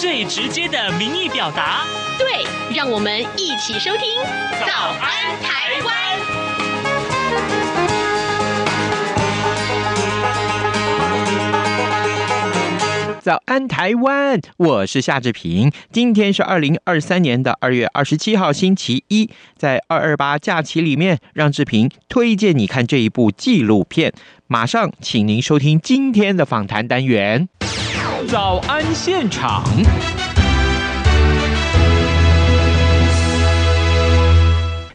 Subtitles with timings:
[0.00, 1.84] 最直接的民意表达。
[2.18, 4.08] 对，让我们一起收听
[4.66, 5.94] 《早安台湾》。
[13.20, 15.70] 早安台湾，我是夏志平。
[15.92, 19.28] 今天是二零二三年的二月二十七号，星期一。
[19.58, 24.14] 在二二八假期里面，让志平推荐你看这一部纪录片。
[24.46, 27.50] 马上，请您收听今天的访谈单元。
[28.28, 29.62] 早安现场。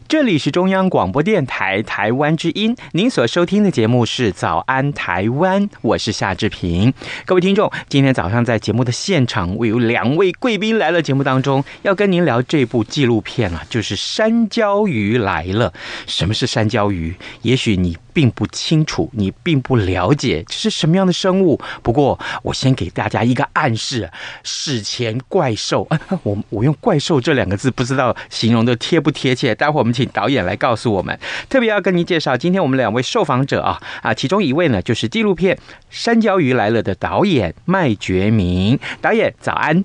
[0.08, 6.94] 这里是中央广播电台台湾之音，您所收听的节目是《早安台湾》，我是夏志平。
[7.24, 15.70] 各位听众，今天早上在节目的现场，我有两位贵宾来了节目当中，要跟您聊这部纪录片啊，就是《山椒鱼来了》。
[16.06, 17.12] 什么是山椒鱼？
[17.42, 21.60] 也许你并不清楚，你并不了解这是什么样的生物。
[21.82, 24.08] 不过，我先给大家一个暗示：
[24.44, 25.88] 史前怪兽。
[26.22, 29.52] 我我用“怪兽”这两个字，不知道形容的贴不贴切。
[29.52, 29.95] 待会我们。
[29.96, 35.56] 请导演来告诉我们，特别要跟您介绍，今天我们两位受访者啊啊，其中一位呢就是纪录片
[35.88, 39.82] 《山椒鱼来了》的导演麦觉明导演，早安，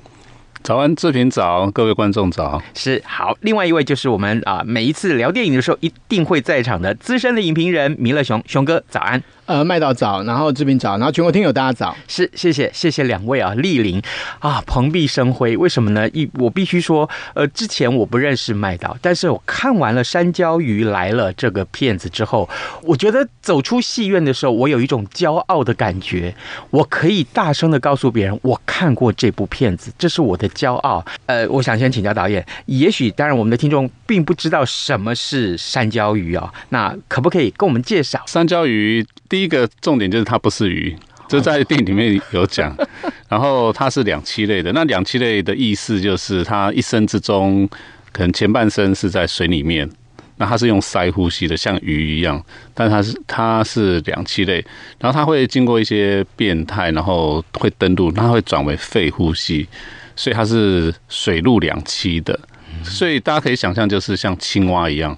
[0.62, 3.38] 早安，志平早，各位观众早，是好。
[3.40, 9.24] 另外一位就是我们啊，每一次聊电影的时候一定会在场的资深的影评人弥勒熊熊哥，早安。
[9.48, 14.02] 呃，麦导早，然后志平早，然后全国听友大家早，是谢谢谢谢两位啊，莅临
[14.40, 16.08] 啊，蓬荜生辉，为什么呢？
[16.10, 22.48] 一我必须说，呃，之前我不认识麦导，但是我看完了《山椒鱼来了》这个片子之后，
[22.84, 26.34] 我觉得走出戏院的时候，我有一种骄傲的感觉，
[26.70, 31.04] 我可以大声的告诉别人，我看过这部片子，这是我的骄傲。
[31.26, 39.06] 呃，我想先请教导演，也许当然我们的听众并不知道什么是山椒鱼啊、那可不可以跟我们介绍山椒鱼？
[39.32, 40.94] 第一个重点就是它不是鱼，
[41.30, 42.76] 这在电影里面有讲。
[43.30, 47.66] 然后它是两栖类的，那两栖类的意思就是它一生之中
[48.12, 49.90] 可能前半生是在水里面，
[50.36, 52.44] 那它是用鳃呼吸的，像鱼一样，
[52.74, 54.56] 但它是它是两栖类，
[55.00, 59.66] 然后它会经过一些变态，然后会登陆，它会转为肺呼吸，
[60.14, 62.38] 所以它是水陆两栖的，
[62.84, 65.18] 所以大家可以想象就是像青蛙一样，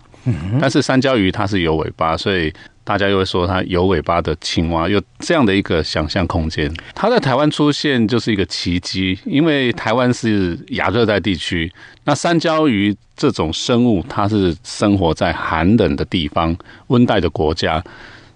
[0.62, 2.54] 但是三椒鱼它是有尾巴，所以。
[2.86, 6.70] 大家又会说它有尾巴的青蛙，有这样的一个想象空间。
[6.94, 11.72] 它在台湾出现就是一个奇迹，因为台湾是亚热带地区，
[12.04, 16.56] 那山椒鱼这种生物它是生活在寒冷的地方、
[16.88, 17.82] 温带的国家，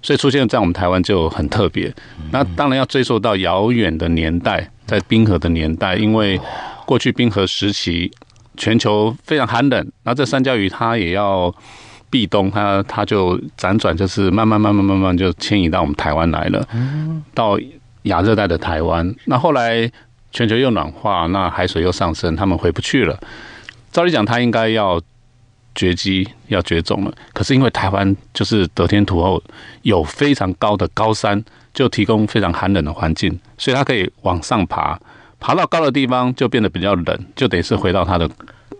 [0.02, 1.94] 所以出现在我们台湾就很特别。
[2.32, 6.40] 那当然要追溯到遥远的年代，在冰河的年代，因为
[6.86, 8.10] 过去冰河时期
[8.56, 11.54] 全球非常寒冷，那这山椒鱼它也要。
[12.18, 16.68] 壁咚，它它就辗转，就是慢慢慢慢慢慢就迁移到我们台湾来了，
[17.36, 17.60] 到
[18.04, 19.14] 亚热带的台湾。
[19.26, 19.88] 那后来
[20.32, 23.20] 全球又暖化，那海水又上升，它们回不去了。
[23.92, 25.00] 照理讲，它应该要
[25.76, 27.14] 绝迹、要绝种了。
[27.34, 29.40] 可是因为台湾就是得天独厚，
[29.84, 35.00] 有非常高的高山，就提供非常寒冷的环境，所以它可以往上爬，
[35.40, 38.28] 爬到高的地方就变得比较冷，就得是回到它的。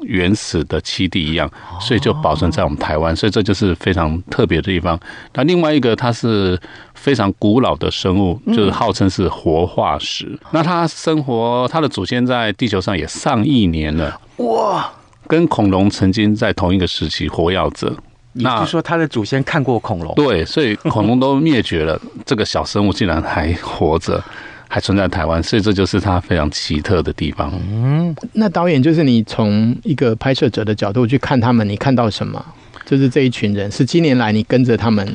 [0.02, 1.50] 原始的栖地一样，
[1.80, 5.00] 所以就保存在我们台湾，所以这就是非常特别的地方。
[5.34, 6.60] 那另外一个，它是
[6.94, 10.38] 非常古老的生物，就是号称是活化石。
[10.52, 14.90] 那它生活，它的祖先在地球上也上亿年了，哇，
[15.28, 17.94] 跟恐龙曾经在同一个时期活跃着。
[18.40, 24.24] 那就说它的祖先看过恐龙，对，所以恐龙都灭绝了，这个小生物竟然还活着。
[24.68, 27.52] 还存在台湾，所以这就是它非常奇特的地方。
[27.72, 32.46] 嗯，那导演就是你从一个拍摄者的角度去看他们，你看到什么？
[32.86, 35.06] 就是这一群人十七年来你跟着他们，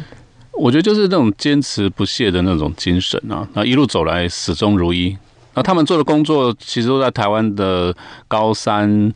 [0.53, 5.17] 我觉得就是那种坚持不懈的那种精神啊，那一路走来始终如一。
[5.55, 7.95] 那他们做的工作其实都在台湾的
[8.29, 9.13] 高山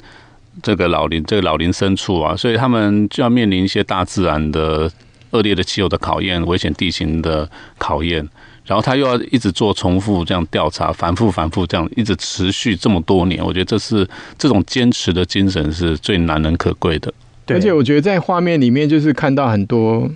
[0.63, 4.91] 这个老林这个老林深处啊，所以他们就要面临一些大自然的
[5.33, 7.47] 恶劣的气候的考验、危险地形的
[7.77, 8.27] 考验。
[8.67, 17.13] 然后他又要一直做重复这样调查，反复反复这样一直持续这么多年，我觉得这是这种坚持的精神是最难能可贵的。
[17.45, 20.11] 对，而且我觉得在画面里面就是看到很多，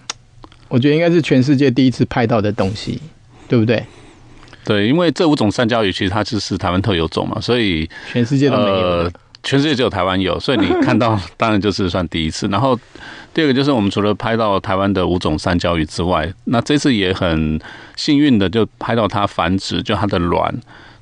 [0.68, 3.00] 我觉得应该是全世界第一次拍到的东西，
[3.48, 3.84] 对不对？
[4.64, 8.74] 对，因为这五种山椒鱼其实它就是台湾特有种嘛，所以全世界都没有。
[8.74, 9.10] 呃
[9.42, 12.46] 全世界只有台湾有，所以你看到 当然就是算第一次。
[12.48, 12.78] 然后
[13.32, 17.58] 第二个就是我们除了拍到台湾的五种三焦鱼之外，那这次也很
[18.00, 20.54] 幸运的就拍到它繁殖，就它的卵，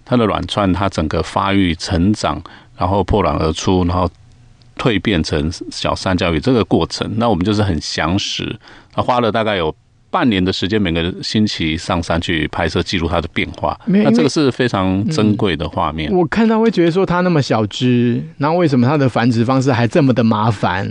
[0.05, 2.43] 它的卵串，它整个发育成长，
[2.77, 4.11] 然后破卵而出，然后
[4.77, 8.59] 蜕变成小三角鱼这个过程，那我们就是很详实，
[8.97, 9.73] 那花了大概有。
[10.11, 16.11] 半年的时间，每个星期上山去拍摄记录它的变化，那这个是非常珍贵的画面。
[16.11, 20.91] 我看到会觉得说它那么小只，然后为什么它的繁殖方式还这么的麻烦，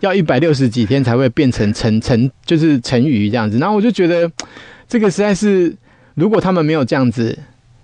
[0.00, 3.56] 要一百六十几天才会变成成成就是成鱼这样子。
[3.60, 4.28] 然后我就觉得
[4.88, 5.74] 这个实在是，
[6.14, 7.38] 如果他们没有这样子，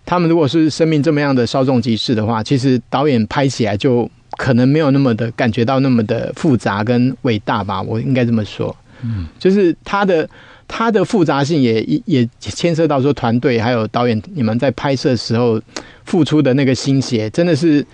[0.04, 7.80] 他们如果是生命这么样的稍纵即逝的话，其实导演拍起来就可能没有那么的感觉到那么的复杂跟伟大吧。
[7.82, 10.28] 我应该这么说，嗯，就是他的。
[10.68, 15.60] 他的复杂性也也牵涉到说团队还有导演你们在拍摄时候
[16.06, 17.84] 付出的那个心血，真的是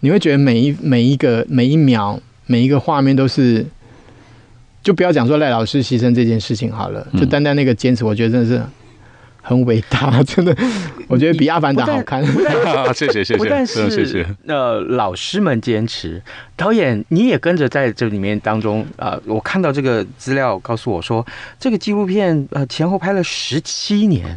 [0.00, 3.64] 你会觉得每一每一个每一秒每一个画面都是，
[4.86, 8.62] 就不要讲说赖老师牺牲这件事情好了，就单单那个坚持，我觉得真的是。
[9.48, 10.52] 很伟大， 真的，
[11.06, 12.20] 我觉得比《阿凡达》好看。
[12.92, 16.20] 谢谢谢谢，不但是谢谢呃老师们坚持，
[16.56, 19.22] 导演你也跟着在这里面当中啊、呃。
[19.24, 21.24] 我看到这个资料告诉我说，
[21.60, 24.36] 这个纪录片呃前后拍了十七年，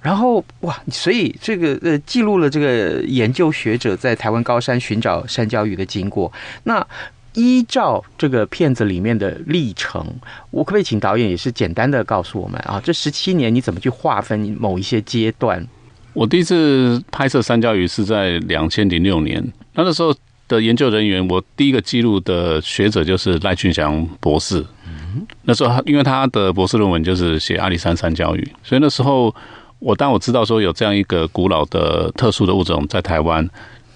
[0.00, 6.32] 然后哇，所以这个呃记录了这个研究学者在台湾高山寻找山椒鱼的经过。
[6.64, 6.84] 那
[7.34, 10.04] 依照这个片子里面的历程，
[10.50, 12.80] 我可不可以请导演也是简单的告诉我们啊？
[12.84, 15.66] 这十七年你怎么去划分某一些阶段？
[16.12, 19.42] 我第一次拍摄山椒鱼是在两千零六年，
[19.74, 20.14] 那个时候
[20.46, 24.62] 的研究人员，我第一个记录的学者就是赖俊祥博士。
[24.86, 29.34] 嗯，那时候他因为他的博士论文就是写阿里山山椒鱼，所以那时候
[29.78, 33.48] 我当我知道说有这样一个古老的特殊的物种在台湾。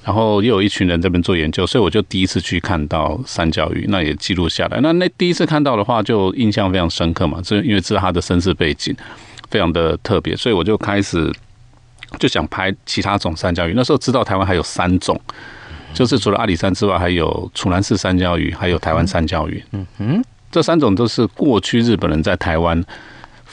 [0.07, 4.79] 然后又有一群人这边做研究，所以我就第一次去看到三角鱼，那也记录下来。
[4.81, 8.95] 那那第一次看到的话，就印象非常深刻嘛，这因为知道它的身世背景
[9.51, 11.29] 非常的特别，所以我就开始
[12.21, 13.73] 就想拍其他种三角鱼。
[13.75, 15.21] 那时候知道台湾还有三种，
[15.93, 19.61] 就是除了阿里山之外，还有楚南氏山椒鱼，还有台湾三椒鱼。
[19.73, 22.81] 嗯哼，这三种都是过去日本人在台湾。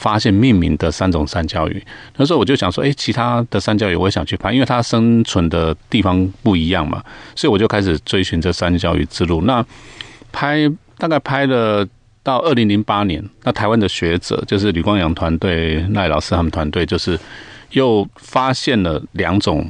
[0.04, 1.82] 发现命名的三种山椒鱼，
[2.18, 7.02] 那时候我就想说，哎，其他的山椒鱼我也想去拍，因为它生存的地方不一样嘛，
[7.34, 9.40] 所以我就开始追寻这山椒鱼之路。
[9.46, 9.64] 那
[10.30, 11.88] 拍大概拍了
[12.22, 17.18] 到二零零八年，那台湾的学者就是吕光阳团队、赖老师他们团队，就是
[17.70, 19.66] 又发现了两种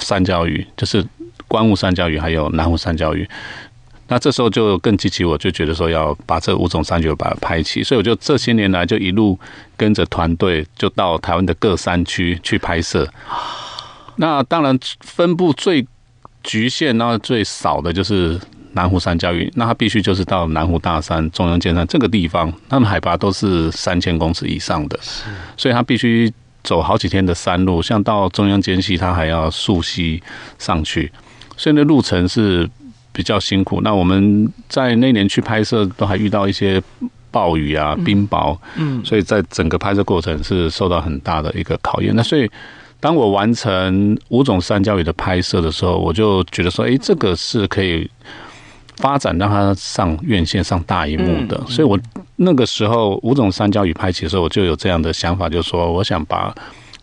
[0.00, 1.06] 山椒鱼，就是
[1.46, 3.28] 观雾山椒鱼还有南湖山椒鱼。
[4.10, 9.38] 那这时候就更激起我，就觉得说要把这五种山椒把它拍齐，所以我就这些年来就一路
[9.76, 13.06] 跟着团队，就到台湾的各山区去拍摄。
[14.16, 15.86] 那当然分布最
[16.42, 18.40] 局限，然后最少的就是
[18.72, 24.98] 南湖山教育，那它必须就是到南湖大山、中央尖山这个地方，它们海拔都是三千公尺以上的，
[25.54, 26.32] 所以它必须
[26.64, 30.22] 走好几天的山路，像到中央尖溪，它还要溯溪
[30.58, 31.12] 上去，
[31.58, 32.66] 所以那路程是。
[33.18, 33.80] 比较辛苦。
[33.80, 36.80] 那我们在那年去拍摄，都还遇到一些
[37.32, 42.14] 暴雨啊、冰雹，嗯，所以在整个拍摄过程是受到很大的一个考验。
[42.14, 42.48] 那所以，
[43.00, 48.08] 当我完成五种三角鱼的拍摄的时候，我就觉得说，哎，这个是可以
[48.98, 51.60] 发展让它上院线、上大荧幕的。
[51.66, 51.98] 所以我
[52.36, 56.54] 那个时候五种三角鱼拍起的时候，我就有这样的想法，就是说，我想把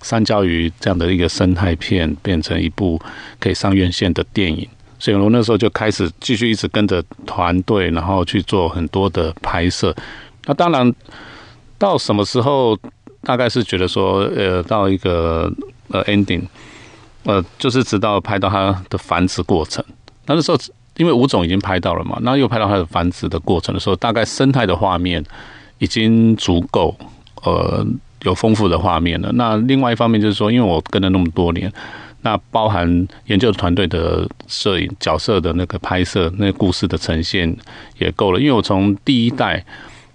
[0.02, 2.98] 三角鱼这样的一个生态片变成一部
[3.38, 4.66] 可以上院线的电影。
[5.06, 9.96] 所以，我那时候就开始继续一直跟着团队，然后去做很多的拍摄。
[10.46, 10.92] 那当然，
[11.78, 12.76] 到什么时候，
[13.22, 15.48] 大概是觉得说，呃，到一个
[15.90, 16.42] 呃 ending，
[17.24, 19.86] 呃，就是直到拍到它的繁殖过程。
[20.26, 20.58] 那那时候，
[20.98, 25.24] 因为吴总已经拍到了嘛，那又拍到它的繁殖的过程的时候，大概生态的画面
[25.78, 26.96] 已经足够，
[27.44, 27.86] 呃，
[28.24, 29.32] 有丰富的画面了。
[29.34, 31.72] 那另外一方面就是说，因为我跟了那么多年。
[32.26, 37.56] 那包含研究团队的摄影、角色的那个拍摄、那个故事的呈现
[38.00, 39.64] 也够了，因为我从第一代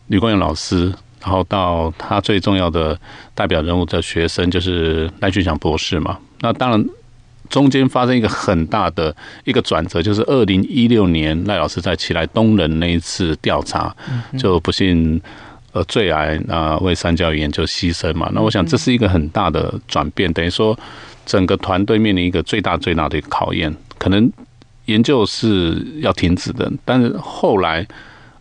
[0.08, 2.98] 吕光远老师，然后到他最重要的
[3.32, 6.18] 代表人物的学生就是赖俊祥博士嘛。
[6.40, 6.84] 那当然
[7.48, 9.14] 中间发生一个很大的
[9.44, 13.94] 一个转折，就是二零一六年赖老师在奇来东人那一次调查，
[14.36, 15.22] 就不幸
[15.70, 18.28] 呃坠崖啊，为三角研究牺牲嘛。
[18.34, 20.76] 那我想这是一个很大的转变，等于说。
[21.30, 24.28] 整个团队面临一个最大最大的一个考验，可能
[24.86, 27.86] 研究是要停止的，但是后来，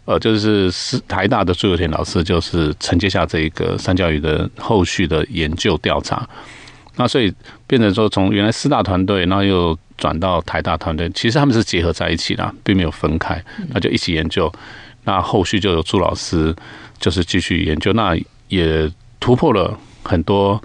[0.05, 6.27] 呃，就是是台大的朱有田老师就是承接下这一个三教鱼的后续的研究调查。
[6.95, 7.31] 那所以
[7.67, 14.51] 变成说，从原来四大团队，然后又转到台大团队，其实他们是结合在一起的，并没有分开，那就一起研究。
[15.03, 16.55] 那后续就有朱老师，
[16.97, 18.17] 就是继续研究，那
[18.47, 20.59] 也突破了很多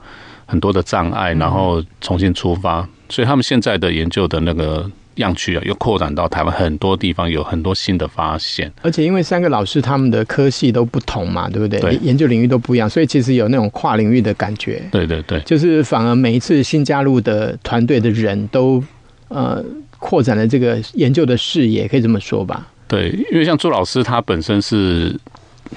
[0.47, 2.87] 很多的障碍，然后重新出发。
[3.09, 8.73] 所以他们现在的研究的那个样区啊，又扩展到台湾很多地方，有很多新的发现。
[8.83, 11.79] 而且因为三个老师他们的科系都不同嘛，对不对？
[11.81, 11.97] 对。
[12.03, 14.83] 研究领域都不一样，所以其实有那种跨领域的感觉。
[14.91, 15.39] 对对对。
[15.41, 18.83] 就是反而每一次新加入的团队的人都
[19.29, 19.63] 呃
[19.99, 22.67] 扩展了这个研究的视野，可以这么说吧？
[22.89, 25.15] 对，因为像朱老师他本身是。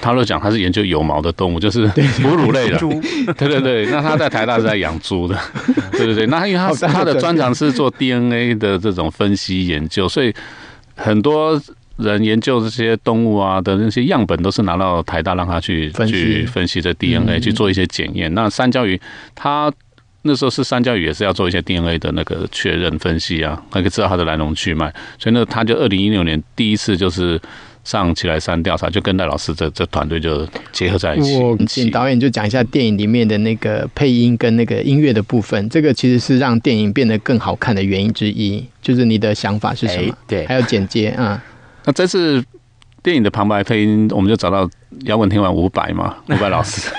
[0.01, 1.87] 他都讲他是研究有毛的动物，就是
[2.21, 2.77] 哺乳类的。
[3.37, 5.35] 对对对，那他在台大是在养猪的。
[5.91, 10.33] 对对对，那因为他他的专长是做 DNA 的这种分析研究，所以
[10.95, 11.59] 很多
[11.97, 18.31] 人研究这些动物啊的那些样本都是拿到台大让他去去分析这 DNA，去做一些检验。
[18.33, 18.99] 那三焦鱼，
[19.33, 19.71] 他
[20.23, 24.93] 那时候是山椒鱼也是要做一些 DNA 的那个确认分析啊，那个知道它的来龙去脉。
[25.17, 27.39] 所以呢他就二零一六年第一次就是。
[27.87, 31.37] 上奇来山调查，就跟赖老师这这团队就结合在一起。
[31.37, 38.61] 我请导演就讲一下电影里面的那个配音跟那个音乐的部分，这个其实是让电影变得更好看的原因之一。
[38.81, 40.13] 就是你的想法是什么？
[40.27, 41.41] 对，还有剪接啊。
[41.85, 42.43] 那这次
[43.01, 44.69] 电影的旁白配音，我们就找到
[45.05, 46.91] 摇滚天王伍佰嘛， 伍佰老师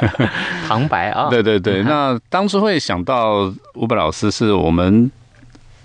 [0.66, 1.28] 旁白啊。
[1.28, 5.10] 对 对对， 那当初会想到伍佰老师，是我们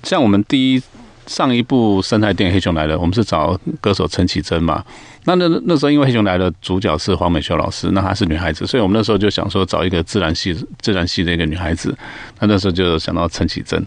[0.02, 0.82] 像我们第一。
[1.28, 4.84] 上一部生态电影《黑熊来了》，我们是找歌手陈绮贞嘛。
[5.26, 11.96] 那那那时候，因为《黑熊来了》主角是黄美秀老师，那她是女孩子，所以我们那时候就想说找一个自然系、自然系的一个女孩子。
[12.40, 13.82] 那那时候就想到陈绮贞，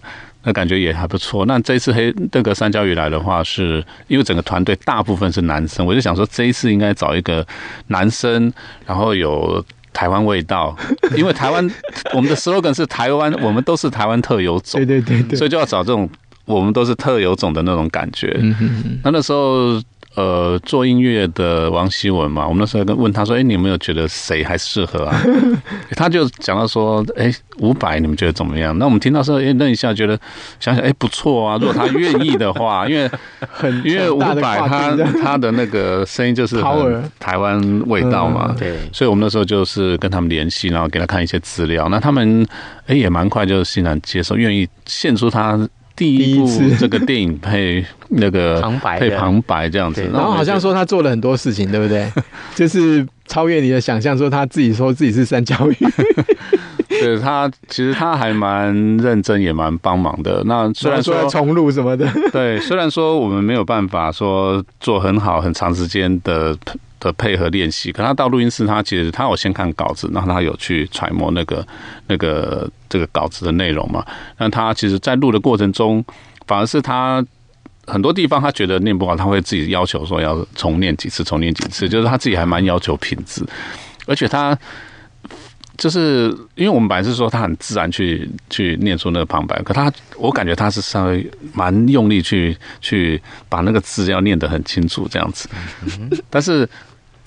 [0.45, 1.45] 那感觉也还不错。
[1.45, 7.47] 那这一次黑那个山椒鱼来的话，是因为整个团队大部分是男生，我就想说这一次应该找一个
[7.89, 8.51] 男生，
[8.87, 9.63] 然后有
[9.93, 10.75] 台湾味道，
[11.15, 11.71] 因为台湾
[12.15, 16.09] 我们的 slogan 是台湾，我们都是台湾特有种，对对对对，所以就要找这种。
[16.47, 18.35] 我们都是特有种的那种感觉。
[18.41, 18.99] 嗯哼哼。
[19.05, 19.79] 那那时候，
[20.15, 25.21] 呃，做音乐的王希文嘛，我们那时候跟问他说：“哎，你有没有觉得谁还适合啊？”
[25.95, 30.19] 他就讲到说：“哎，伍佰，你们觉得怎么样？”那我们听到说：“哎，愣一下，觉得
[30.59, 31.59] 想想，哎，不错啊。
[31.61, 33.11] 如果他愿意的话， 因为
[33.41, 36.63] 很因为伍佰他他的那个声音就是
[37.21, 38.79] 台湾味道嘛，对。
[38.95, 41.91] 所以我们那时候就是跟他们联系，然后给他看一些资料。
[41.91, 42.47] 那他们
[42.87, 45.69] 哎也蛮快就欣然接受，愿意献出他。
[45.97, 46.47] 第一部
[46.79, 52.07] 这个电影配那个 旁白，配旁白这样子，然后好像说他做了很多事情，对不对？
[52.55, 55.77] 就是超越你的想象，说他自己说自己是三角鱼。
[56.89, 60.43] 对他，其实他还蛮认真，也蛮帮忙的。
[60.47, 66.57] 那虽然说重录什么的，对，虽然说我们没有办法说做很好、很长时间的。
[67.07, 71.67] 的配合练习，可他到录音室，他其实他有先看稿子，然后他有去揣摩那个
[72.09, 74.05] 那个这个稿子的内容嘛。
[74.39, 76.05] 那他其实，在录的过程中，
[76.47, 77.25] 反而是他
[77.87, 83.43] 很多地方他觉得念不好，他会自己要求说要重念几次，重念几次，就是他自己还蛮要求品质，
[84.07, 84.59] 而且他。
[85.79, 93.21] 就是因为我们本来是说他很自然去去念出那个旁白，可他我感觉他是稍微蛮用力去去
[93.51, 95.47] 把那个字要念得很清楚这样子，
[96.31, 96.67] 但是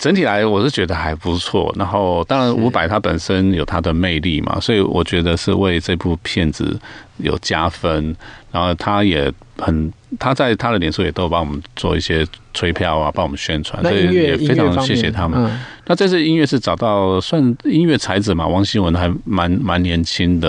[0.00, 1.72] 整体来我是觉得还不错。
[1.78, 6.76] 然后当然伍佰他本身有他的魅力嘛，所以我觉得是为这部片子
[7.18, 8.16] 有加分。
[8.50, 15.48] 然后他也很他在他的脸书也都帮我们做一些吹票啊，帮我们宣传，所以也非常谢谢他们。
[15.86, 20.48] 那这次音乐是找到算音乐才子嘛，王希文还蛮蛮年轻的，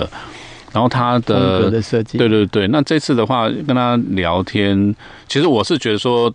[0.72, 2.66] 然后他的的设计，对对对。
[2.68, 4.92] 那这次的话跟他聊天，
[5.28, 6.32] 其实我是觉得说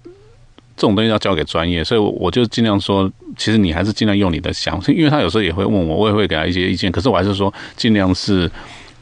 [0.78, 8.50] 这种东西要交给专业，所以我就尽量说，其实你还是尽量用你的想， 因为他有时候也会问我，我也会给他一些意见，可是我还是说尽量是。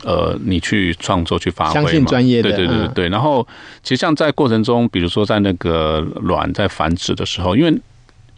[0.03, 1.81] 呃，你去创作去发挥嘛？
[1.81, 3.09] 相信专业的，对对对对。
[3.09, 3.47] 然后，
[3.81, 7.71] 其实像在过程中，比如说在那个卵在繁殖的时候，因为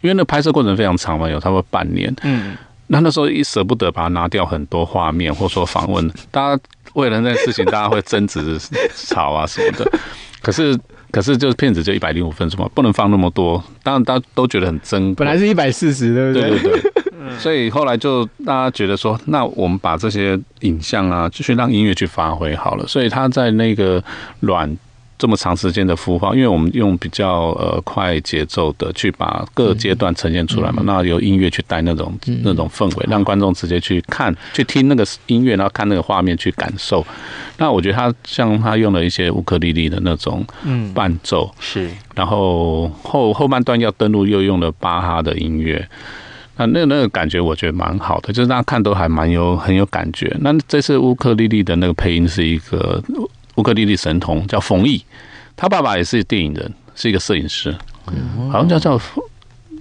[0.00, 2.14] 因为那拍摄过程非常长嘛，有差不多半年。
[2.22, 2.56] 嗯。
[2.86, 6.62] 那那时候一舍不得把它拿掉很多画面，或者说访问，大家
[6.94, 8.58] 为了那个事情，大家会争执
[8.94, 9.92] 吵啊什么的。
[10.40, 10.74] 可是
[11.10, 13.62] 可是就是骗子就一百零五分钟嘛，不能放那么多。
[13.82, 15.24] 当然大家都觉得很珍贵。
[15.24, 16.50] 本来是一百四十，对不对？
[16.50, 16.92] 对对对。
[17.38, 22.86] 所以后来就大家觉得说，那我们把这些影像啊，继续让音乐去发挥好了。
[22.86, 24.02] 所以他在那个
[24.40, 24.74] 卵
[25.18, 37.04] 这么长时间的孵化，因为我们用比较呃快节奏的去把各阶段呈现出来嘛，那由音乐去带那种那种氛围，让观众直接去看、去听那个音乐，然后看那个画面去感受。
[37.56, 40.46] 那我觉得他像他用了一些乌克丽丽的那种
[40.94, 45.88] 伴奏，是，然后后后半段要登录又用了巴哈的音乐。
[46.56, 50.36] 那那那个感觉我觉得蛮好的，就是大家看都还蛮有很有感觉。
[50.40, 53.00] 那这次乌克丽丽的那个配音是一个
[53.58, 55.02] 乌克丽丽神童，叫冯毅，
[55.54, 57.76] 他爸爸也是电影人，是一个摄影师，
[58.50, 58.98] 好像叫叫。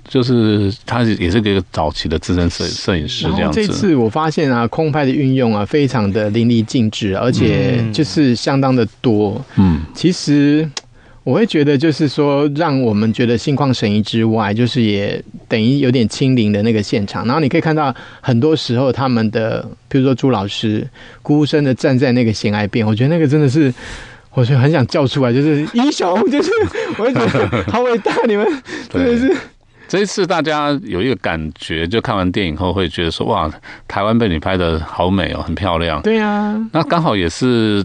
[0.09, 3.59] 就是他也是个早期的资深摄摄影师这样子。
[3.59, 9.43] 这次我发现啊，空拍的运用啊，非常的淋漓尽致，而且就是相当的多。
[9.57, 10.65] 嗯，其实
[11.27, 17.25] 我会觉得，就是说，让我们觉得心旷神怡之外，就是也等于有点亲临的那个现场。
[17.25, 20.87] 然后你可以看到，很多时候他们的，比如说朱老师
[21.21, 23.73] 孤身的站在那个悬崖边，我觉得那个真的是，
[24.33, 26.49] 我 就很想叫出来，就是英雄，就是
[26.97, 28.47] 我会觉得好伟大，你们
[28.89, 29.35] 真的是。
[29.89, 33.51] 这一次大家有一个感觉，就看完电影后会觉得说：“哇，
[33.85, 37.83] 台湾被你拍的好美哦，很漂亮。”对啊，那刚好也是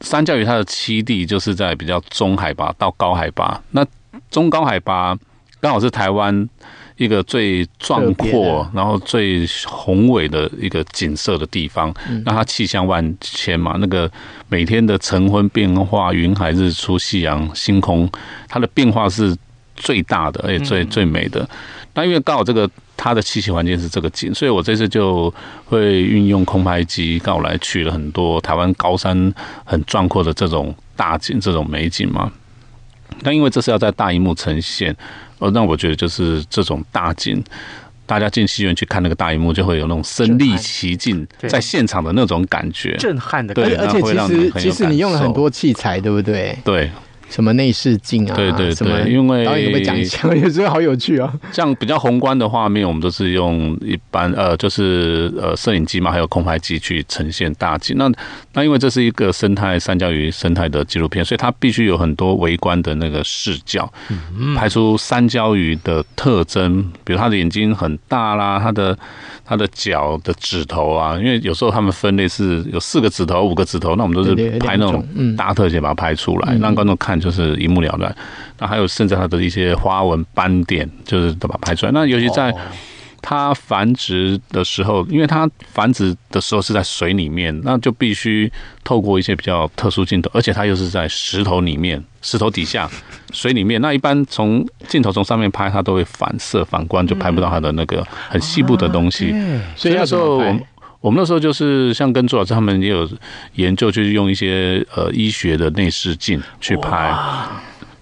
[0.00, 3.60] 山椒鱼它的栖地，就是在比较中海拔到高海拔。
[3.70, 3.84] 那
[4.30, 5.16] 中高海拔
[5.60, 6.48] 刚好是台湾
[6.96, 11.94] 一个最壮阔、然后最宏伟的一个景色的地方。
[12.24, 14.10] 那它气象万千嘛，那个
[14.48, 18.10] 每天的晨昏变化、云海、日出、夕阳、星空，
[18.48, 19.36] 它的变化是。
[19.76, 21.48] 最大的，而且最最美的。
[22.00, 25.32] 那因为刚好这个它的栖息环境是这个景，所以我这次就
[25.66, 32.32] 会运用空拍机，刚好来取了很多台湾高山很壮阔的这种大景、这种美景嘛。
[33.20, 34.96] 那因为这是要在大荧幕呈现，
[35.40, 37.44] 呃，那我觉得就是这种大景，
[38.06, 43.76] 大家进戏院去看那个大荧幕，就会有那种身临其境，在现场的那种感觉，震撼的感觉。
[43.76, 46.56] 对，而且其实其实你用了很多器材，对不对？
[46.64, 46.90] 对。
[47.30, 48.34] 什么内视镜啊？
[48.34, 50.28] 对对对，因为导演有没有讲一下？
[50.34, 51.32] 也觉得好有趣啊！
[51.52, 57.96] 像比较宏观的画面，我们都是用一般呃，就是呃摄影机嘛，还有空拍机去呈现大景。
[57.96, 58.10] 那
[58.52, 63.90] 那因为这是一个生态三焦鱼生态的纪录片，所以它必须有很多围观的那个视角，
[64.56, 68.98] 拍出三焦鱼的特征，比如它的眼睛很大啦，它的。
[69.42, 75.04] 它的脚的指头啊，因为有时候他们分类是有四个指头、五个指头，那我们都是拍那种
[75.36, 78.16] 大特写把它拍出来，让观众看就是一目了然。
[78.58, 81.92] 那还有甚至它的一些花纹斑点，就是都把它拍出来。
[81.92, 82.54] 那尤其在
[83.22, 88.50] 它繁殖的时候，因为它繁殖的时候是在水里面，那就必须
[88.82, 92.02] 透过一些比较特殊镜头，而且它又是在石头里面。
[92.22, 92.86] 石头底下，
[93.32, 99.34] 水里面，那一般从镜头从上面拍，它都会反射反光，就拍不到它的那个很细部的东西。
[99.74, 100.62] 所以那时候，我们
[101.00, 103.08] 我们那时候就是像跟朱老师他们也有
[103.54, 107.14] 研究，就是用一些呃医学的内视镜去拍。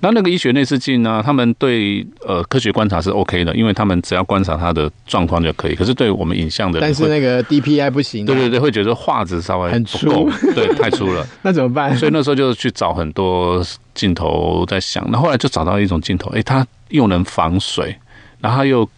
[0.00, 1.20] 那那个医学内视镜呢？
[1.24, 5.74] 他们对呃科学观察是 OK 的，因为他们只要观察它的状况就可以。
[5.74, 8.24] 可是对我们影像的，但是那个 DPI 不行。
[8.24, 11.26] 对对对，会觉得画质稍微很粗，对，太粗了。
[11.42, 11.96] 那怎么办？
[11.96, 13.60] 所以那时候就去找很多
[13.92, 17.96] 镜头在想，那后来就找到一种镜头，哎，它又能防水，
[18.40, 18.88] 然后它又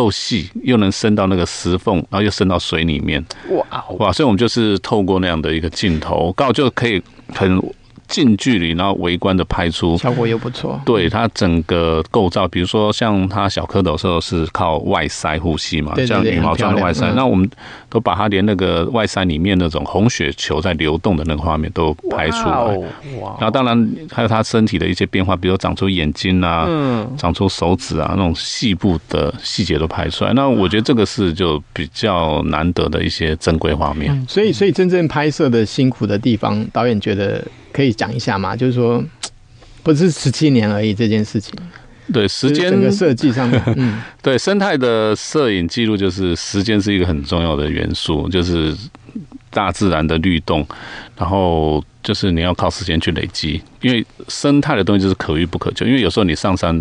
[0.00, 3.22] 够细，又能伸到那个石缝，然后又伸到水里面。
[3.50, 4.10] 哇哇！
[4.10, 7.02] 所以我们就是透过那样的一个镜头，刚好就可以
[7.34, 7.60] 很。
[8.10, 10.78] 近距离，然后围观的拍出效果又不错。
[10.84, 17.14] 对它整个构造，比如说像它小蝌蚪的时候是靠外鳃呼吸嘛，像羽毛状的外鳃。
[17.14, 17.48] 那我们
[17.88, 22.76] 都把它连那个外鳃里面那种红血球在流动的那个画面都拍出来。
[23.20, 23.36] 哇！
[23.38, 30.32] 然后当然还有它身体的一些变化，比如长出眼睛啊，嗯，长出手指啊，那种细部的细节都拍出来。
[30.32, 34.10] 那我觉得这个是就比较难得的一些珍贵画面。
[34.28, 37.46] 所以，所以真正拍摄的辛苦的地方，导演觉得。
[37.72, 38.56] 可以讲一下吗？
[38.56, 39.02] 就是说，
[39.82, 41.54] 不是十七年而已这件事情。
[42.12, 48.76] 对，时间整个设计上面， 嗯，对，生态的摄影记录就是时间是一个很重要的元素，就是
[49.50, 50.66] 大自然的律动，
[51.16, 55.84] 然后就是你要靠时间去累积，因为生态的东西就是可遇不可求。
[55.84, 56.72] 因为有时候你上山，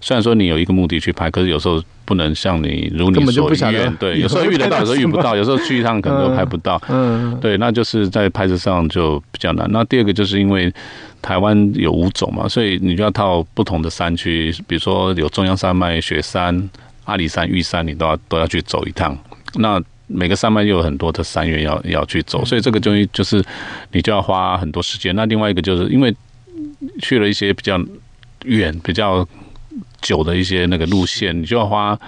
[0.00, 3.94] 虽然说你有一个目的去拍，可是有时候不能像你如你所愿。
[3.96, 6.80] 对， 有时候遇得到，有时候遇不到，有时候去一趟可能都拍不到。
[6.88, 9.66] 嗯，对，那就是在拍摄上就比较难。
[9.70, 10.72] 那第二个就是因为。
[11.22, 16.68] 台湾有五种嘛，所以你就要到不同的山区，比如说有中央山脉、雪山、
[17.04, 19.16] 阿里山、玉山，你都要都要去走一趟。
[19.54, 19.80] 那
[20.12, 23.42] 每个山脉又有很多的山岳要要去走，所以这个东西就是
[23.92, 25.14] 你就要花很多时间。
[25.16, 26.14] 那另外一个就是因为
[27.00, 27.80] 去了一些比较
[28.44, 29.26] 远、比较
[30.00, 31.98] 久的一些那个路线，你就要花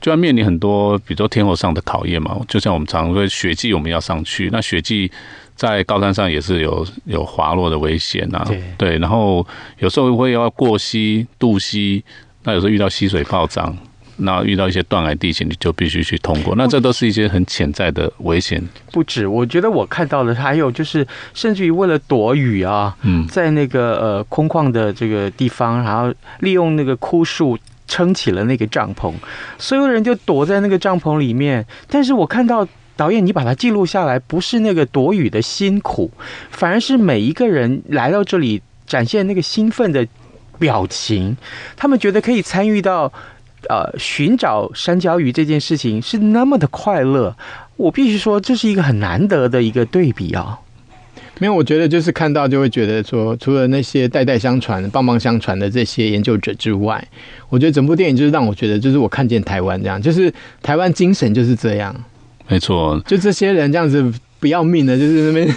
[0.00, 2.38] 就要面临很多，比如说天候上的考验嘛。
[2.46, 5.10] 就像我们常说雪季我们要上去，那雪季。
[5.56, 9.46] 在高山上也是有有滑落的危险呐，对，对，然后
[9.78, 12.04] 有时候会要过溪渡溪，
[12.42, 13.74] 那有时候遇到溪水暴涨，
[14.16, 18.62] 那遇到一些断崖地形，你就必须去通过，那这都是一些很潜在的危险。
[18.92, 27.58] 不止，我觉得我看到的还有就是，甚至于为了躲雨啊，嗯，在那个呃空旷的这个地方，然后利用那个枯树。
[27.88, 29.14] 撑起了那个帐篷，
[29.58, 31.64] 所有人就躲在那个帐篷里面。
[31.88, 36.10] 但是我看到导演，你把它记录下来，不是那个躲雨的辛苦，
[36.50, 40.04] 反而是每一个人来到这里展现那个兴奋的
[40.58, 41.36] 表情，
[41.76, 43.10] 他们觉得可以参与到。
[43.68, 47.36] 呃，寻找山椒鱼这件事情是那么的快乐，
[47.76, 50.58] 我必须说这是一个很难得的一个对比啊。
[51.38, 57.06] 没有，我觉得就是看到就会觉得说，除了那些代代相传、棒棒相传的这些研究者之外，
[57.48, 61.94] 我觉得整部电影就是让我觉得，就是我看见台湾这样，就是台湾精神就是这样。
[62.48, 65.54] 没错，就这些人这样子不要命的，就是那边。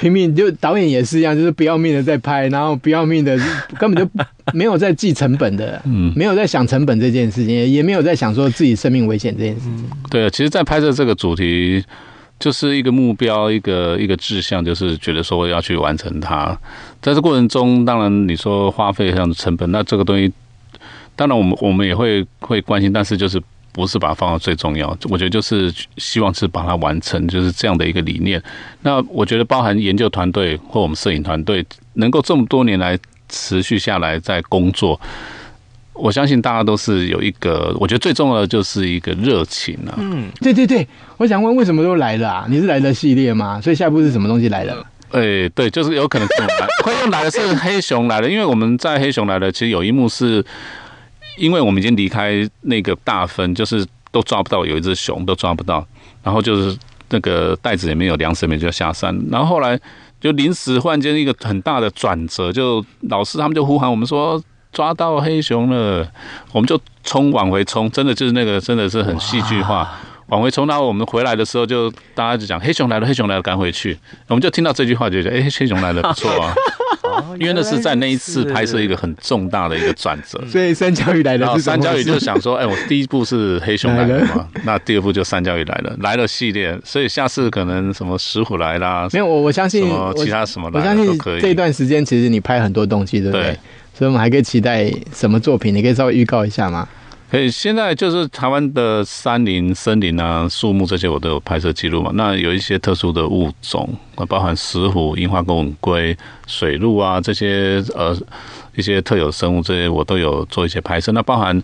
[0.00, 3.36] 拼命就导演也是一样，就是不要命的在拍，然后不要命的
[3.78, 4.10] 根本就
[4.54, 9.90] 没有在计成本的，嗯，没有在想成本这件事情，也没有在想说自己生命危险这件事情。
[10.08, 11.84] 对，其实，在拍摄这个主题，
[12.38, 16.58] 就是一个目标，一个一个志向，就是觉得说要去完成它。
[17.02, 20.32] 在这过程中，当然你说花费上的成本，那这个东西，
[21.14, 23.38] 当然我们我们也会会关心，但是就是。
[23.72, 28.42] 不是把它放到最重要，我觉得就是希望是把它完成，就是这样的一个理念。
[28.82, 35.00] 那我觉得包含研究团队或我们摄影团队能够这么多年来持续下来在工作，
[35.92, 39.94] 我相信大家都是有一个，我觉得最重要的就是一个热情啊。
[39.98, 42.46] 嗯，对对对，我想问为什么都来了啊？
[42.48, 43.60] 你是来的系列吗？
[43.60, 44.84] 所以下一步是什么东西来了？
[45.12, 50.44] 哎，对，就是有可能这么来， 会用来的是黑熊来了，因为我们在黑熊来了，其实有一幕是。
[51.38, 55.86] 因为我们已经离开那个大分，就是都抓不到有一只熊，都抓不到。
[56.22, 56.76] 然后就是
[57.10, 59.18] 那个袋子里面有粮食，没就要下山。
[59.30, 59.78] 然后后来
[60.20, 66.06] 就临时忽然间一个很大的转折，就老师他们就呼喊我们说抓到黑熊了，
[66.52, 69.90] 我们就冲往回冲，真的就是那个真的是很戏剧化。
[70.26, 73.98] 往回冲，然后我们回来的时候就大家就讲黑熊来了，黑熊来了，赶回去。
[74.28, 76.54] 我们就听到这句话，就觉得哎，黑熊来了不错啊。
[77.38, 81.46] 因为那是在那一次拍摄一个很重大的一个转折，所以三角鱼来了。
[81.46, 93.56] 然后山椒鱼就想说，哎，我第一部是黑熊来了嘛， 那第二部就三角鱼来了，来了系列，所以下次可能什么石虎来啦，没有我我相信什么其他什么来，我相信这一段时间其实你拍很多东西，对不对？
[93.92, 95.74] 所以我们还可以期待什么作品？
[95.74, 96.88] 你可以稍微预告一下吗？
[97.30, 102.10] 可以，现在就是台湾的山林、森林啊、树木这些，我都有拍摄记录嘛。
[102.14, 103.88] 那有一些特殊的物种，
[104.28, 106.16] 包含石虎、樱花钩吻鲑、
[106.48, 108.18] 水鹿啊这些呃
[108.74, 111.12] 一些特有生物，这些我都有做一些拍摄。
[111.12, 111.62] 那包含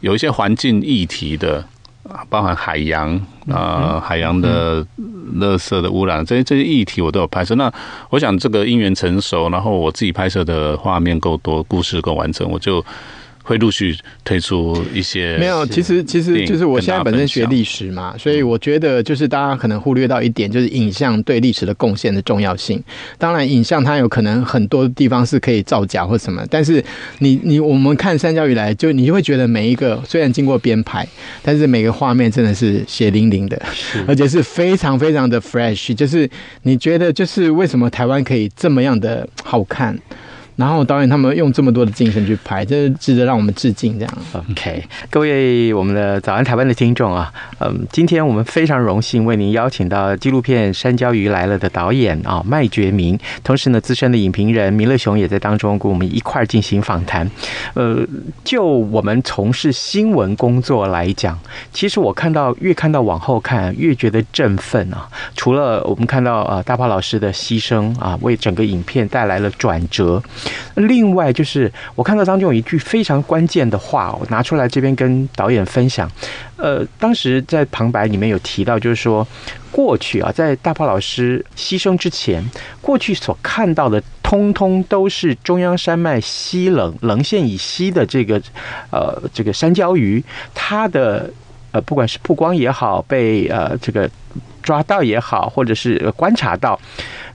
[0.00, 1.64] 有一些环境议题的，
[2.28, 3.14] 包含海洋
[3.48, 4.84] 啊、呃、海洋的
[5.36, 7.54] 垃圾的污染这些这些议题，我都有拍摄。
[7.54, 7.72] 那
[8.10, 12.84] 我想这个因缘成熟，然后我自己拍摄的画面够多，故事够完整，我就。
[13.44, 22.82] 会陆续推出一些没有，其实其实就是我现在本身学历史嘛，所以我觉得就是大家可能忽略到一点，就是影像对历史的贡献的重要性。
[23.18, 26.82] 当然，影像它有可能很多地方是可以造假或什么，但是
[27.18, 31.06] 你你我们看三角以来，就你就会觉得每一个虽然经过编排，
[31.42, 33.60] 但是每个画面真的是血淋淋的，
[34.08, 36.28] 而且是非常非常的 fresh，就是
[36.62, 39.98] 你觉得就是为什么台湾可以这么样的好看？
[40.56, 43.98] 然后导演他们用这么多的精神去拍，这值得让我们致敬。
[43.98, 44.18] 这样
[44.50, 57.28] ，OK，各位我们的早安台湾的听众啊，嗯，今天我们非常荣幸为您邀请到纪录片《山椒鱼来了》的导演啊麦觉明，同时呢资深的影评人弥勒雄也在当中跟我们一块儿进行访谈。
[57.74, 58.06] 呃，
[58.44, 61.38] 就我们从事新闻工作来讲，
[61.72, 65.08] 其实我看到越看到往后看越觉得振奋啊。
[65.36, 70.22] 除了我们看到呃大炮老师的牺牲啊，为整个影片带来了转折。
[70.74, 76.10] 另外就是，我看到当中有一句非常关键的话，我拿出来这边跟导演分享。
[76.56, 79.26] 呃，当时在旁白里面有提到，就是说
[79.70, 82.44] 过去啊，在大炮老师牺牲之前，
[82.80, 88.40] 过去所看到的，通通都是中央山脉西棱棱线以西的这个
[88.90, 90.22] 呃这个山椒鱼，
[90.54, 91.30] 它的
[91.72, 94.10] 呃不管是曝光也好，被呃这个
[94.62, 96.78] 抓到也好，或者是观察到，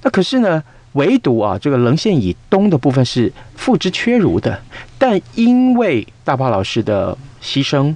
[0.01, 0.61] 那可是呢？
[0.93, 4.59] 唯独啊，这个棱线以东的部分是付之阙如的，
[4.97, 7.95] 但因为大炮老师的牺牲，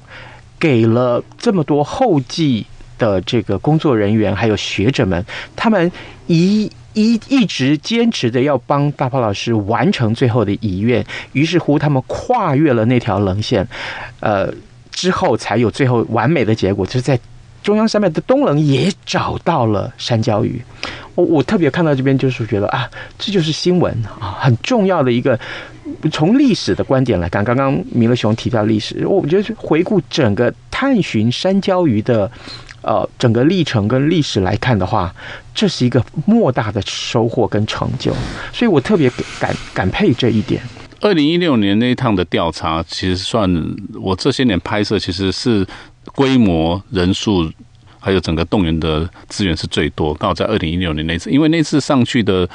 [0.60, 2.65] 给了这么多后继
[2.97, 5.25] 的这个工作人员还有学者们，
[5.56, 5.91] 他们
[6.27, 13.67] 一一一直坚持着要帮大炮老师完成最后的遗愿，于是乎他们跨越了那条棱线，
[14.19, 14.53] 呃，
[14.91, 17.19] 之后才有最后完美的结果，就是在
[17.63, 20.62] 中央山脉的东棱也找到了山椒鱼。
[21.15, 25.39] 我我特别看到这边，就是觉得啊，这就是新闻啊，很重要的一个。
[26.12, 32.30] 从历史的观点来看，刚刚米勒雄提到历史，我觉得回顾整个探寻山椒鱼的
[32.82, 35.13] 呃整个历程跟历史来看的话，
[35.54, 38.13] 这是一个莫大的收获跟成就，
[38.54, 40.62] 所以我特别感感佩这一点。
[41.02, 43.49] 二零一六年那一趟的调查，其实算
[44.02, 45.67] 我这些年拍摄，其实是
[46.16, 47.52] 规模、人数
[48.00, 50.13] 还有整个动员的资源是最多。
[50.16, 52.48] 刚好在二零一六年那次，因为那次上去的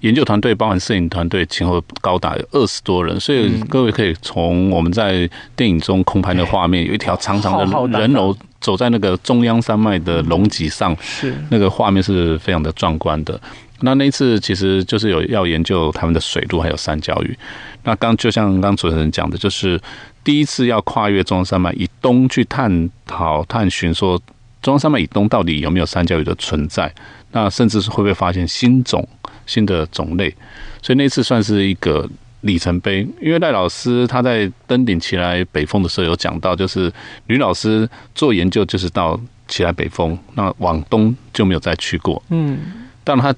[0.00, 13.40] 研究团队，包含摄影团队，前后高达有二十多人，所以各位可以从我们在电影中空拍的画面，有一条长长的人龙走在那个中央山脉的龙脊上，是那个画面是非常的壮观的。
[13.82, 17.36] 那那次其实就是有要研究他们的水路还有三角鱼。
[17.84, 19.80] 那刚就像刚主持人讲的，就是
[20.22, 24.16] 第一次要跨越中央山脉以东去探讨探寻，说
[24.62, 26.92] 中央山脉以东到底有没有三角鱼的存在？
[27.32, 29.06] 那甚至是会不会发现新种
[29.46, 30.32] 新的种类？
[30.80, 32.08] 所以那次算是一个
[32.42, 33.04] 里程碑。
[33.20, 36.92] 因为赖老师他在登顶奇莱北峰的时候有讲到，就是
[37.26, 42.22] 吕老师做研究就是到奇莱北峰，那往东就没有再去过。
[42.28, 42.60] 嗯，
[43.02, 43.34] 但他。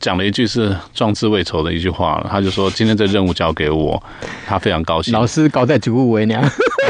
[0.00, 4.02] 讲了一句是壮志未酬的一句话，他就说：“今天这任务交给我，
[4.46, 6.42] 他非常高兴。”老师搞在主务为娘，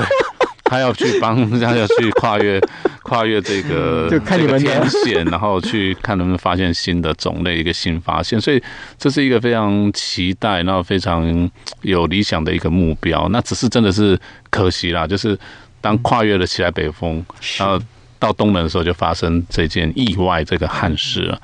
[0.64, 2.60] 他要去帮，他要去跨越
[3.04, 8.40] 跨越这个 就看你们天险，然后去看能不能发现新的种类，一个新发现。
[8.40, 8.60] 所以
[8.98, 11.50] 这是一个非常期待，然后非常
[11.82, 13.28] 有理想的一个目标。
[13.28, 14.18] 那只是真的是
[14.50, 15.38] 可惜啦，就是
[15.80, 17.24] 当跨越了起来北风，
[17.58, 17.78] 然后
[18.18, 21.40] 到东门的时候，就发生这件意外，这个憾事了。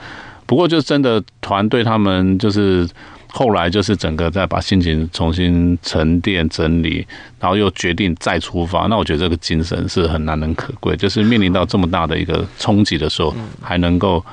[0.51, 2.85] 不过，就真的团队他们就是
[3.29, 7.07] 后来就是整个再把心情重新沉淀整理，
[7.39, 8.89] 然后又决定再出发。
[8.89, 13.33] 那我觉得这个精神是很难能可贵，就是面临到这么大的一个冲击的时候，
[13.63, 14.25] 还能够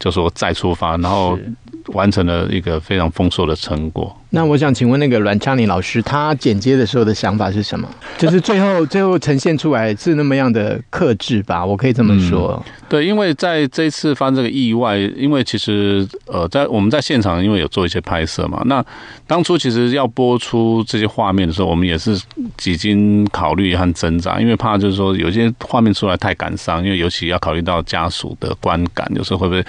[0.00, 1.38] 就说再出发，然后。
[1.88, 4.16] 完成了一个非常丰硕的成果。
[4.32, 7.88] 那我想请问，那个阮昌林老师，他剪接的时候的想法是什么？
[8.16, 11.66] 就是最后最后呈现出来是那么样的克制吧？
[11.66, 12.62] 我可以这么说。
[12.64, 18.62] 嗯、对，因为在这一次发生这个意外，因为其实呃，在我们在现场，因为有做一些拍摄嘛。
[18.66, 18.84] 那
[19.26, 22.16] 当初其实要播出这些画面的时候，我们也是
[22.56, 29.64] 几经考虑和挣扎，因为怕就是说有些画面出来太感伤，因为尤其要考虑到家属的观感，有时候会不会？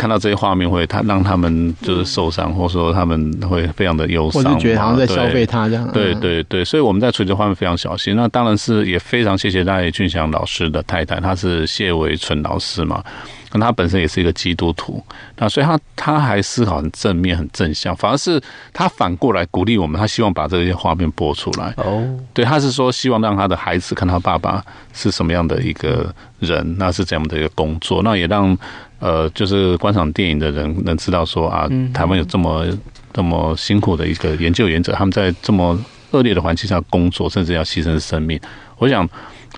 [0.00, 5.86] 看到这些画面会，他让他们就是受伤，或者说他们会非常的忧伤，或者觉得好像在消费他这样。
[5.92, 8.16] 对对对，所以我们在处理这画面非常小心。
[8.16, 13.04] 那当然是也非常谢谢赖俊祥老师的太太，她是谢维纯老师嘛。
[13.52, 15.04] 那她本身也是一个基督徒，
[15.36, 18.40] 那所以她她还思考很正面、很正向，反而是
[18.72, 21.74] 她反过来鼓励我们，她希望把这些画面播出来。
[21.76, 28.56] 哦，对，她是说希望让她的孩子看他爸爸是什么样的一个人，那是怎样的一个工作，那也让
[29.00, 32.64] 呃，就是观赏电影的人能知道说啊，台湾有这么
[33.12, 35.76] 这么辛苦的一个研究员者，他们在这么
[36.12, 38.40] 恶劣的环境下工作，甚至要牺牲生命。
[38.78, 39.08] 我想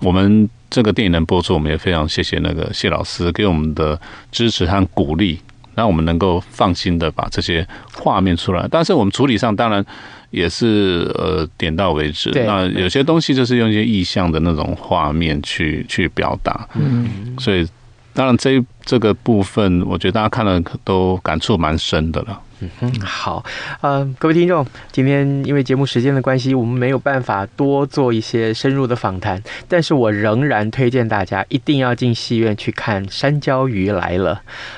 [0.01, 0.49] 我们。
[0.73, 4.01] 这个电影能播出，我们也非常谢谢那个谢老师给我们的
[4.31, 5.39] 支持和鼓励，
[5.75, 8.67] 让我们能够放心的把这些画面出来。
[8.71, 9.85] 但是我们处理上当然
[10.31, 12.31] 也是呃点到为止。
[12.47, 16.67] 那有些东西就是用一些意象的那种画面去去表达。
[16.75, 17.69] 嗯，所以
[18.15, 22.41] 当然这这个部分，我觉得大家看了都感触蛮深的了。
[22.81, 23.45] 嗯，好，
[23.81, 34.35] 呃，各位听众，今天因为节目时间的关系，我们没有办法多做一些深入的访谈，但是我仍然推荐大家一定要进戏院去看《山椒鱼来了》。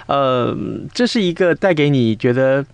[0.06, 0.56] 呃，
[0.94, 2.64] 这是一个带给你觉得。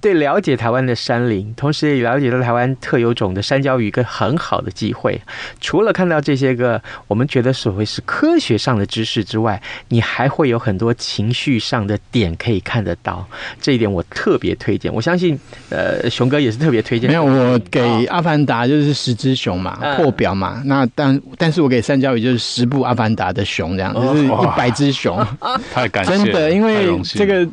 [0.00, 5.20] 对，了解台湾的山林，同时也了解到台湾特有种的山椒鱼，一个很好的机会。
[5.60, 13.26] 除了看到这些个我们觉得所谓是科学上的知识之外，你还会有很多情绪上的点可以看得到。
[13.60, 14.92] 这一点我特别推荐。
[14.94, 15.38] 我相信，
[15.70, 17.08] 呃，熊哥也是特别推荐。
[17.08, 20.62] 没有，我给《阿凡达》就是十只熊嘛，哦、破表嘛。
[20.66, 25.18] 那但但是我给山椒鱼就是十部《阿凡达》的熊，这样就是一百只熊。
[25.74, 27.44] 太感谢，真的，因为这个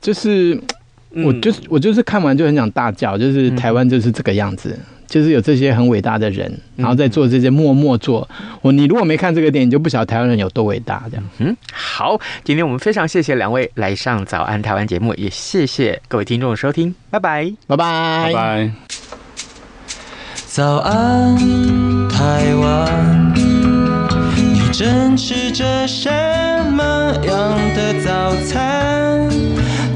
[0.00, 0.56] 就是。
[1.14, 8.28] 我就是我就是看完就很想大叫，就是台湾就是这个样子，嗯、就是有这些很伟大的人，然后在做这些默默做。
[8.62, 11.02] 我你如果没看这个电影，你就不晓得台湾人有多伟大。
[11.10, 18.70] 这样，嗯，好，今天我们非常谢谢两位来上早安台湾节目，也谢谢各位听众的收听，拜拜，拜拜，拜拜。
[20.46, 21.36] 早安，
[22.08, 26.08] 台湾，你正吃着什
[26.72, 29.09] 么样的早餐？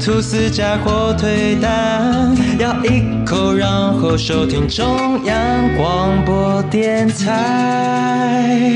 [0.05, 5.35] 吐司加火腿蛋，咬一口，然后收听中央
[5.75, 8.69] 广播电台。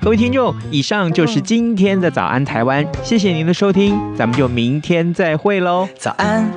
[0.00, 5.88] 各位听众，以上就是今天的早安台湾，谢谢您的收听，咱们就明天再会喽。
[5.96, 6.50] 早安，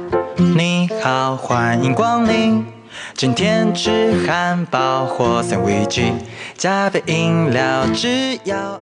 [0.57, 2.74] 你好，欢迎光临。
[3.17, 6.11] 今天吃汉堡或三明治，
[6.57, 8.73] 加杯饮料，只要。